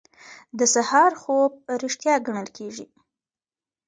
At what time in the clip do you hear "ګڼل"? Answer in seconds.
2.25-2.47